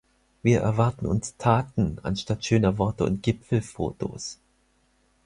Wir 0.41 0.61
erwarten 0.61 1.05
uns 1.05 1.35
Taten 1.37 1.99
anstatt 2.01 2.43
schöner 2.43 2.79
Worte 2.79 3.03
und 3.05 3.21
Gipfelphotos. 3.21 4.39